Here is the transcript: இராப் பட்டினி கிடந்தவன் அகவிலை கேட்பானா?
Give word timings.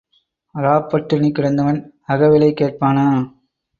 இராப் 0.55 0.87
பட்டினி 0.91 1.29
கிடந்தவன் 1.31 1.79
அகவிலை 2.07 2.51
கேட்பானா? 2.53 3.05